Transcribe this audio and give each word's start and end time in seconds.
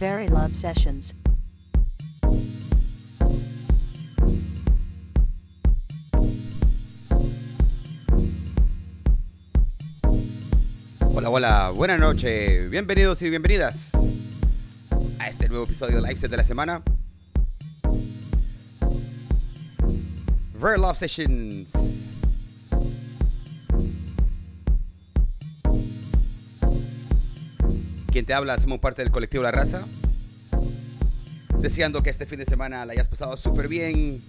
Very 0.00 0.28
Love 0.28 0.56
Sessions. 0.56 1.14
Hola, 11.14 11.28
hola, 11.28 11.70
buenas 11.74 12.00
noches, 12.00 12.70
bienvenidos 12.70 13.20
y 13.20 13.28
bienvenidas 13.28 13.90
a 15.18 15.28
este 15.28 15.50
nuevo 15.50 15.64
episodio 15.64 15.96
de 15.96 16.08
Live 16.08 16.16
Set 16.16 16.30
de 16.30 16.38
la 16.38 16.44
semana. 16.44 16.82
Very 20.54 20.80
Love 20.80 20.96
Sessions. 20.96 21.99
Te 28.30 28.34
habla, 28.34 28.52
hacemos 28.52 28.78
parte 28.78 29.02
del 29.02 29.10
colectivo 29.10 29.42
La 29.42 29.50
Raza. 29.50 29.84
Deseando 31.58 32.00
que 32.00 32.10
este 32.10 32.26
fin 32.26 32.38
de 32.38 32.44
semana 32.44 32.86
la 32.86 32.92
hayas 32.92 33.08
pasado 33.08 33.36
súper 33.36 33.66
bien, 33.66 34.22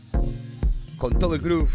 con 0.97 1.19
todo 1.19 1.35
el 1.35 1.41
groove, 1.41 1.69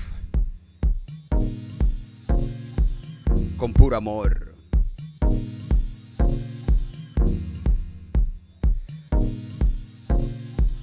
con 3.56 3.72
puro 3.72 3.96
amor. 3.96 4.52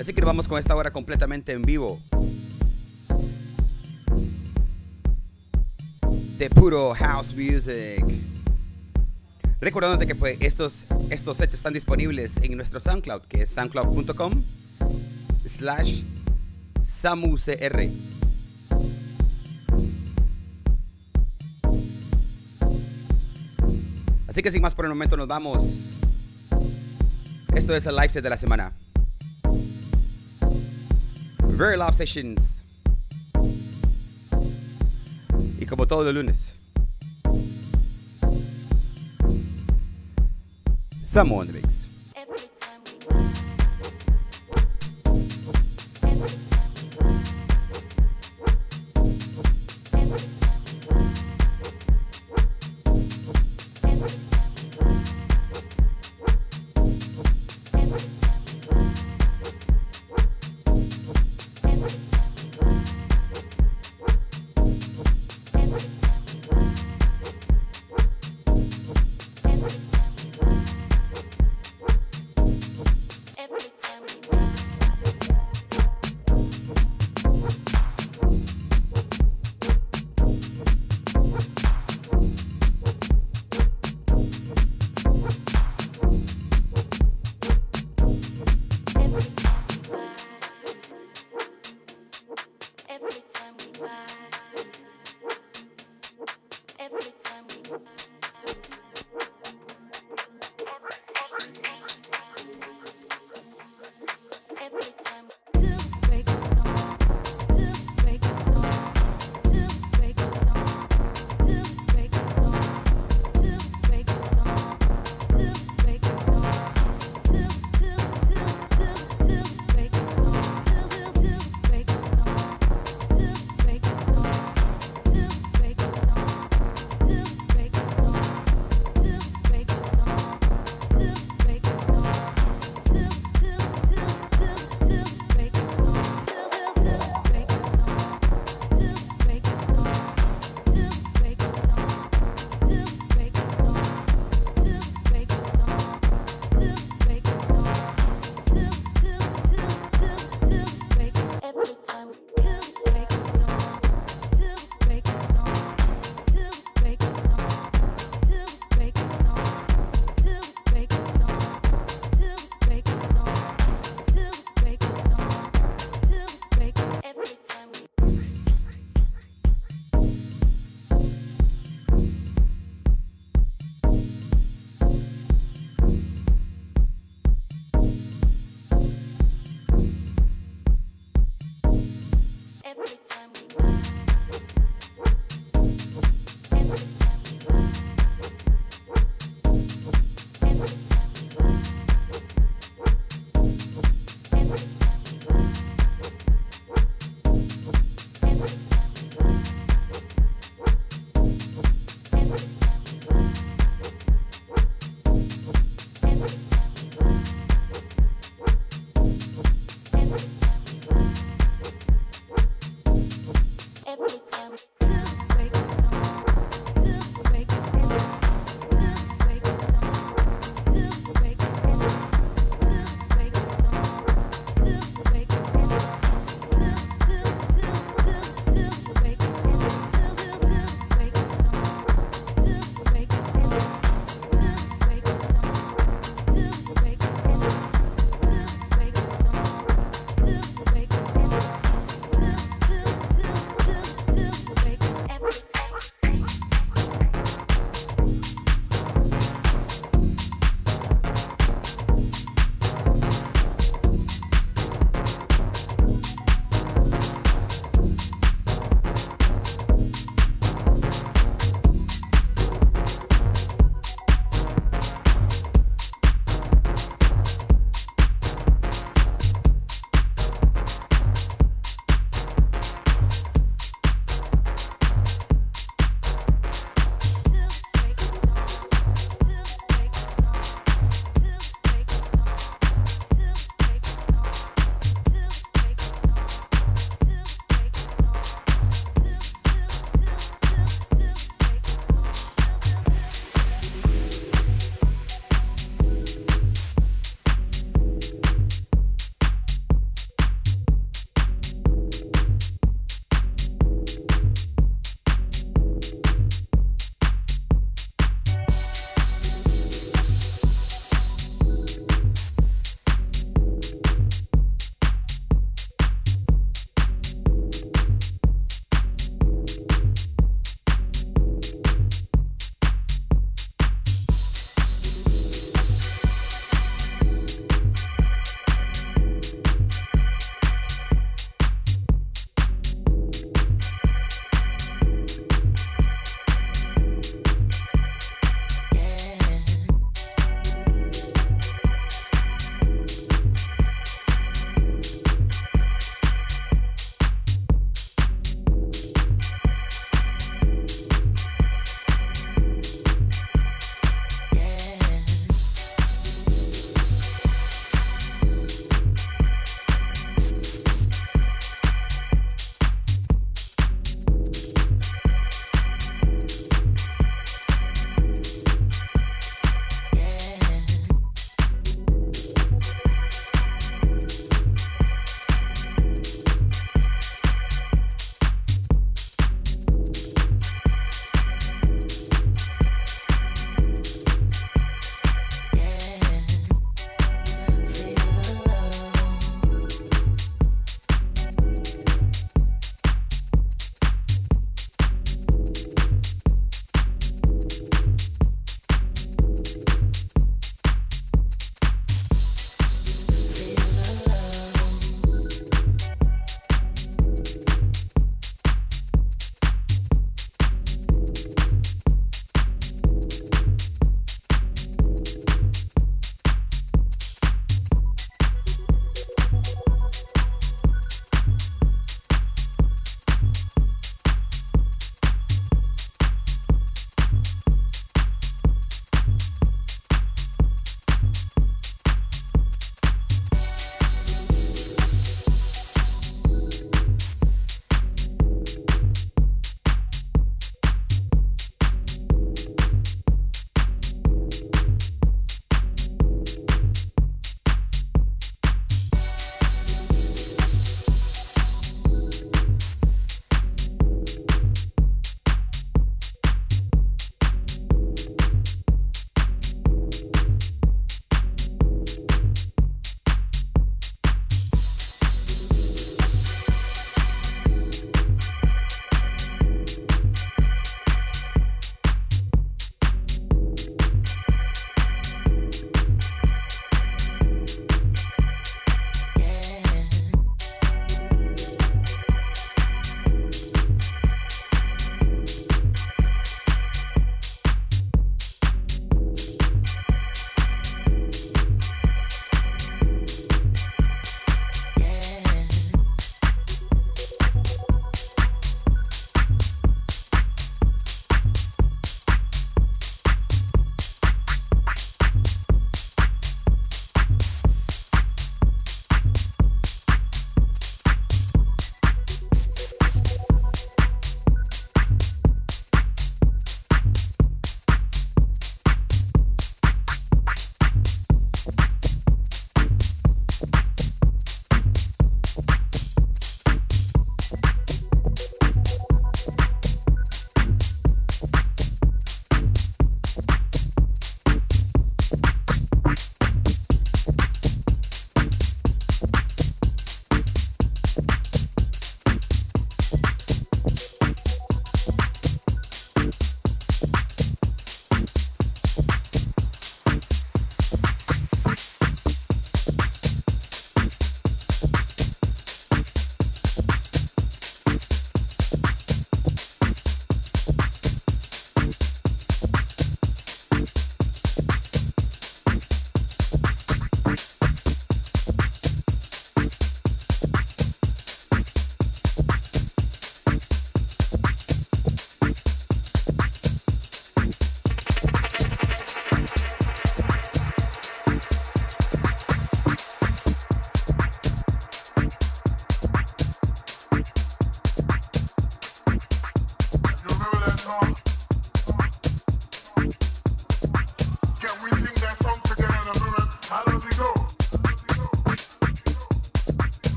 Así 0.00 0.14
que 0.14 0.22
vamos 0.22 0.48
con 0.48 0.58
esta 0.58 0.74
hora 0.74 0.90
completamente 0.90 1.52
en 1.52 1.60
vivo. 1.60 2.00
De 6.38 6.48
puro 6.48 6.94
house 6.94 7.34
music. 7.34 8.35
Recordándote 9.60 10.06
que 10.06 10.14
pues, 10.14 10.36
estos, 10.40 10.84
estos 11.10 11.38
sets 11.38 11.54
están 11.54 11.72
disponibles 11.72 12.36
en 12.42 12.56
nuestro 12.56 12.78
SoundCloud, 12.78 13.22
que 13.22 13.42
es 13.42 13.50
soundcloud.com 13.50 14.42
slash 15.48 16.02
samucr. 16.84 17.90
Así 24.28 24.42
que 24.42 24.50
sin 24.50 24.60
más 24.60 24.74
por 24.74 24.84
el 24.84 24.90
momento 24.90 25.16
nos 25.16 25.26
vamos. 25.26 25.64
Esto 27.54 27.74
es 27.74 27.86
el 27.86 27.96
live 27.96 28.10
set 28.10 28.22
de 28.22 28.28
la 28.28 28.36
semana. 28.36 28.74
Very 31.56 31.78
Love 31.78 31.96
Sessions. 31.96 32.60
Y 35.58 35.64
como 35.64 35.86
todos 35.86 36.04
los 36.04 36.12
lunes. 36.12 36.55
Samu 41.16 41.75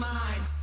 mine. 0.00 0.59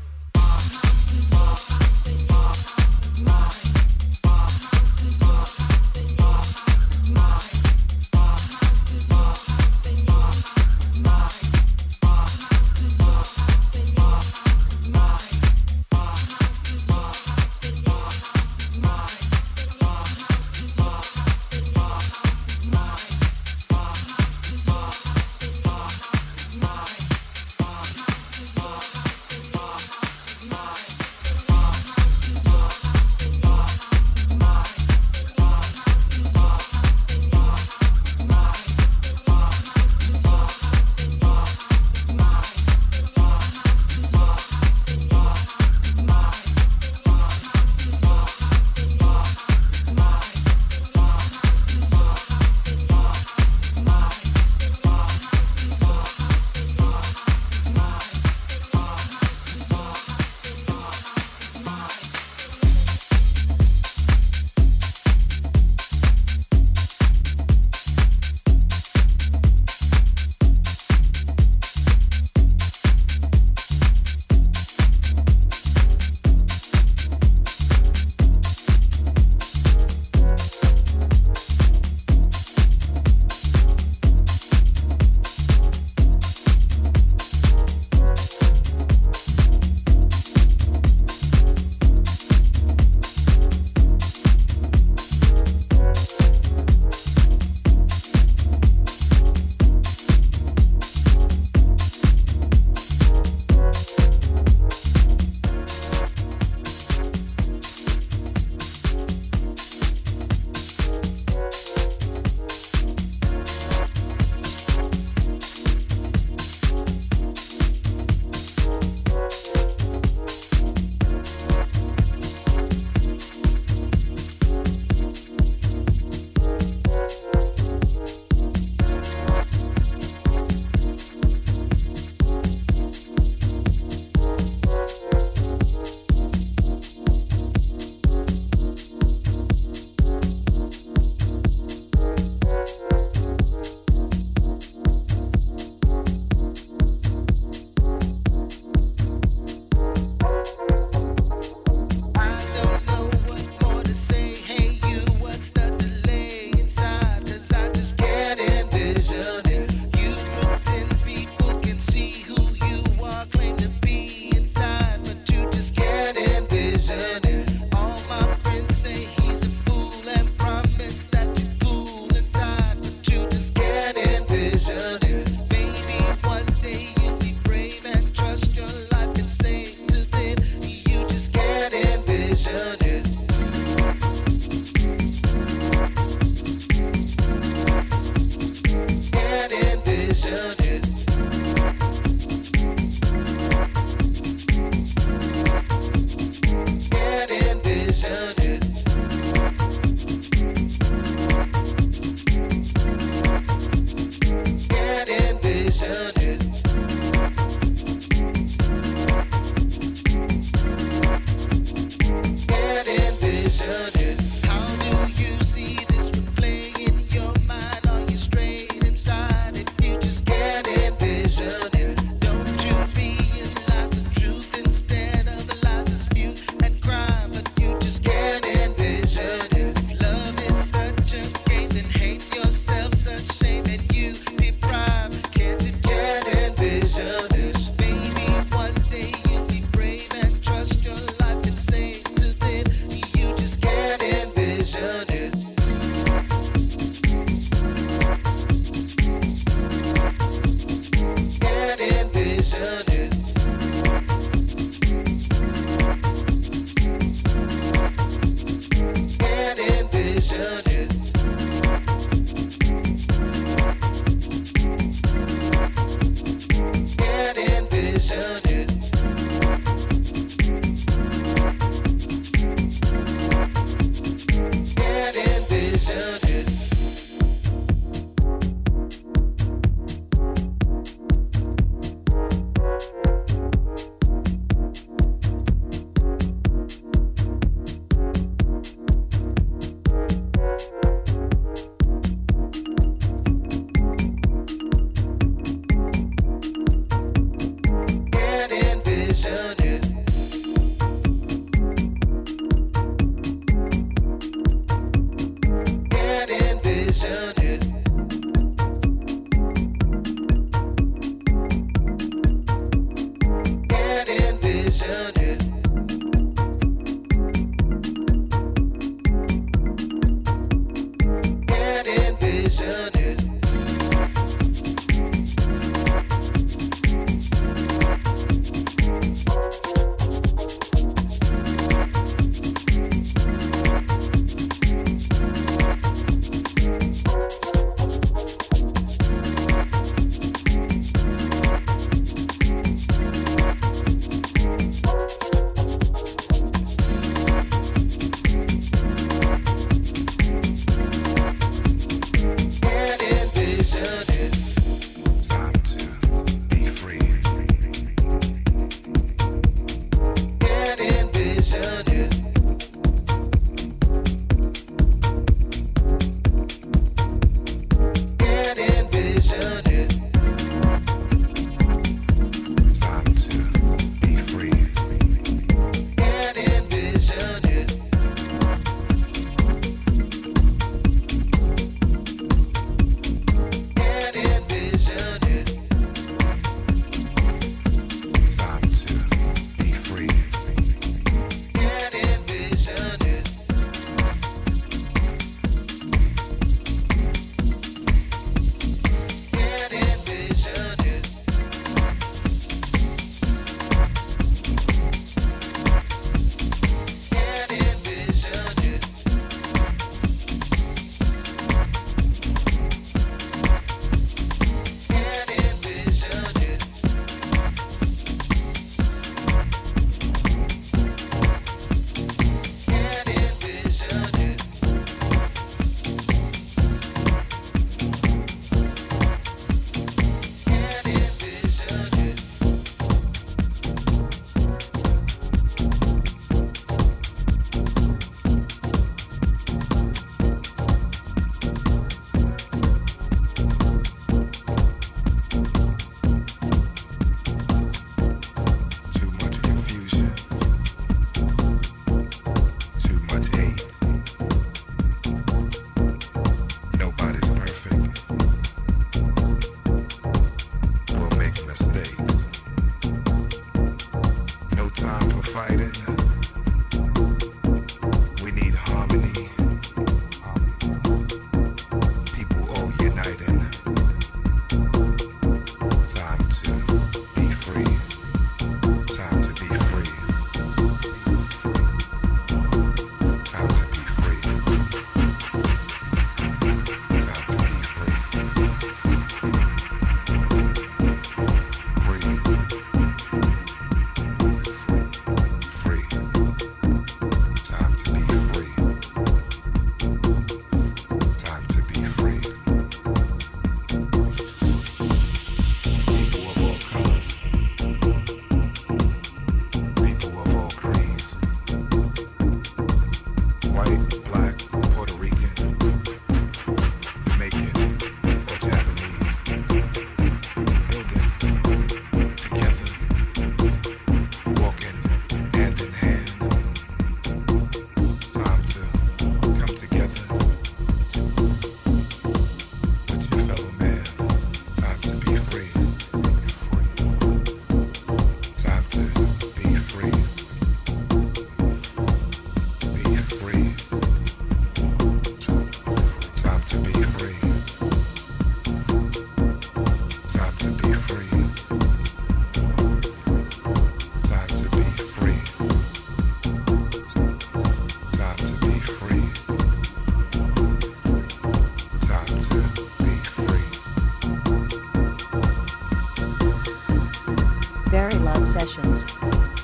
sessions. 568.25 569.36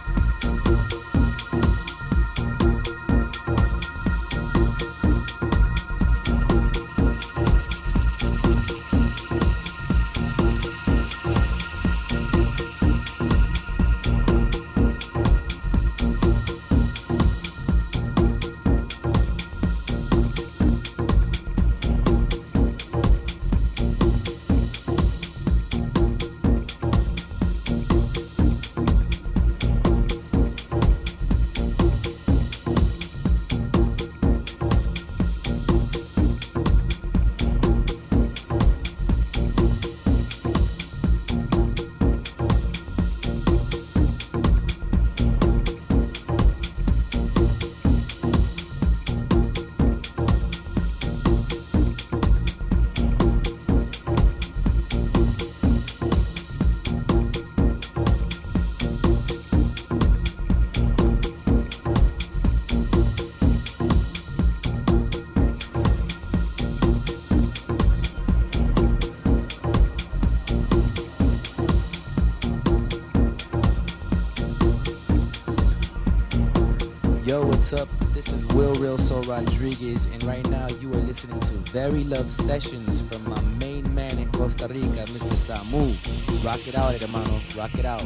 What's 77.63 77.81
up? 77.81 77.87
This 78.13 78.33
is 78.33 78.45
Will 78.47 78.73
Real 78.73 78.97
Soul 78.97 79.21
Rodriguez, 79.21 80.07
and 80.07 80.21
right 80.25 80.45
now 80.49 80.67
you 80.81 80.91
are 80.91 80.97
listening 80.97 81.39
to 81.39 81.53
Very 81.71 82.03
Love 82.03 82.29
Sessions 82.29 82.99
from 82.99 83.23
my 83.29 83.41
main 83.65 83.85
man 83.95 84.19
in 84.19 84.29
Costa 84.33 84.67
Rica, 84.67 85.05
Mr. 85.15 85.31
Samu. 85.31 86.43
Rock 86.43 86.67
it 86.67 86.75
out, 86.75 86.99
hermano. 86.99 87.39
Rock 87.55 87.73
it 87.75 87.85
out. 87.85 88.03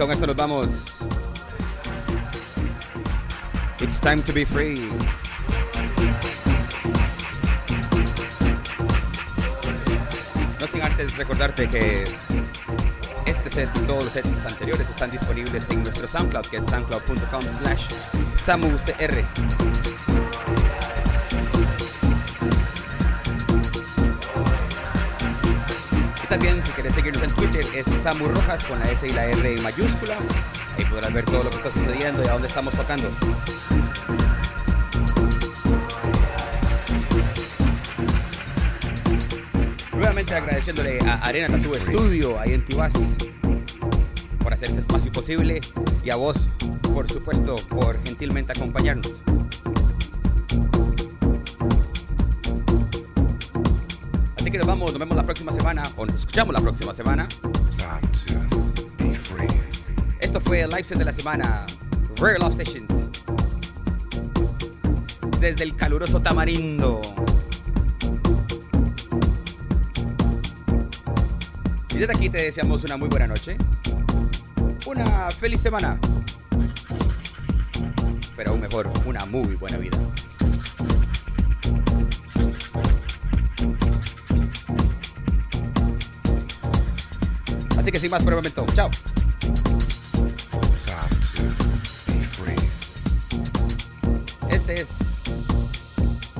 Con 0.00 0.12
esto 0.12 0.26
nos 0.26 0.36
vamos. 0.36 0.66
It's 3.80 4.00
time 4.00 4.22
to 4.22 4.32
be 4.32 4.46
free. 4.46 4.88
No 10.58 10.66
sin 10.72 10.82
antes 10.82 11.16
recordarte 11.18 11.68
que 11.68 12.04
este 13.26 13.50
set 13.50 13.68
y 13.76 13.80
todos 13.80 14.04
los 14.04 14.12
sets 14.12 14.46
anteriores 14.46 14.88
están 14.88 15.10
disponibles 15.10 15.68
en 15.68 15.82
nuestro 15.82 16.08
SoundCloud, 16.08 16.46
que 16.46 16.56
es 16.56 16.64
soundcloud.com 16.64 17.42
slash 17.62 17.88
samucr. 18.36 19.69
También 26.30 26.64
si 26.64 26.70
quieres 26.72 26.94
seguirnos 26.94 27.24
en 27.24 27.30
Twitter 27.34 27.64
es 27.74 27.84
Samu 28.04 28.28
Rojas 28.28 28.64
con 28.64 28.78
la 28.78 28.88
S 28.92 29.04
y 29.04 29.10
la 29.10 29.26
R 29.26 29.52
en 29.52 29.62
mayúscula. 29.64 30.16
Ahí 30.78 30.84
podrás 30.84 31.12
ver 31.12 31.24
todo 31.24 31.42
lo 31.42 31.50
que 31.50 31.56
está 31.56 31.72
sucediendo 31.72 32.22
y 32.22 32.28
a 32.28 32.32
dónde 32.32 32.46
estamos 32.46 32.72
tocando. 32.72 33.10
Nuevamente 39.92 40.34
agradeciéndole 40.36 41.00
a 41.04 41.14
Arena 41.14 41.48
Tattoo 41.48 41.74
Studio 41.74 42.38
ahí 42.38 42.54
en 42.54 42.64
Tibás 42.64 42.92
por 44.38 44.52
hacer 44.54 44.68
este 44.68 44.80
espacio 44.82 45.10
posible 45.10 45.60
y 46.04 46.10
a 46.10 46.16
vos, 46.16 46.36
por 46.94 47.10
supuesto, 47.10 47.56
por 47.68 48.00
gentilmente 48.04 48.52
acompañarnos. 48.52 49.29
Que 54.50 54.58
nos 54.58 54.66
vamos, 54.66 54.90
nos 54.90 54.98
vemos 54.98 55.16
la 55.16 55.22
próxima 55.22 55.52
semana 55.52 55.80
o 55.94 56.04
nos 56.04 56.16
escuchamos 56.16 56.52
la 56.52 56.60
próxima 56.60 56.92
semana. 56.92 57.28
Esto 60.18 60.40
fue 60.40 60.62
el 60.62 60.70
live 60.70 60.82
set 60.82 60.98
de 60.98 61.04
la 61.04 61.12
semana, 61.12 61.64
Rare 62.20 62.40
Love 62.40 62.56
Sessions. 62.56 62.88
Desde 65.38 65.62
el 65.62 65.76
caluroso 65.76 66.20
Tamarindo. 66.20 67.00
Y 71.90 71.98
desde 71.98 72.12
aquí 72.12 72.28
te 72.28 72.42
deseamos 72.42 72.82
una 72.82 72.96
muy 72.96 73.08
buena 73.08 73.28
noche. 73.28 73.56
Una 74.84 75.30
feliz 75.30 75.60
semana. 75.60 75.96
Pero 78.34 78.50
aún 78.50 78.60
mejor, 78.60 78.90
una 79.06 79.24
muy 79.26 79.54
buena 79.54 79.76
vida. 79.76 79.96
Así 87.80 87.90
que 87.90 87.98
sin 87.98 88.10
más 88.10 88.22
por 88.22 88.34
el 88.34 88.36
momento. 88.36 88.66
Chao. 88.74 88.90
Este 94.50 94.82
es 94.82 94.86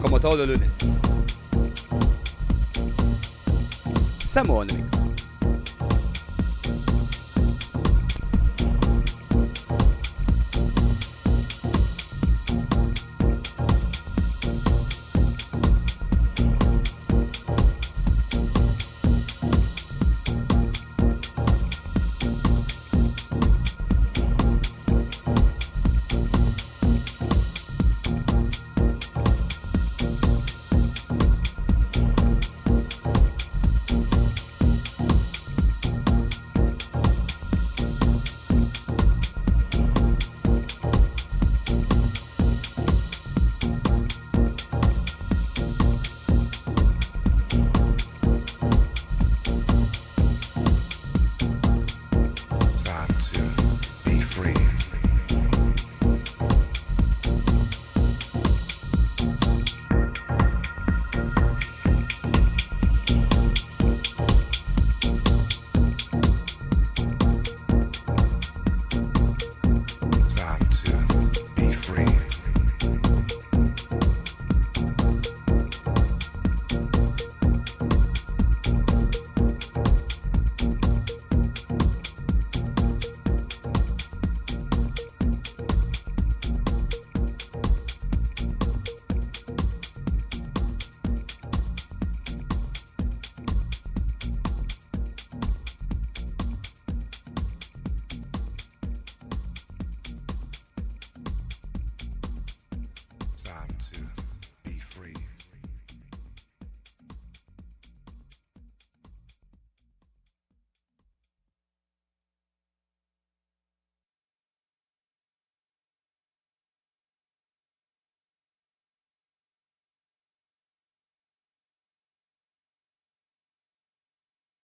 como 0.03 0.20
todos 0.20 0.36
los 0.36 0.49
lunes. 0.49 0.70
The 4.34 4.45
mix. 4.45 4.99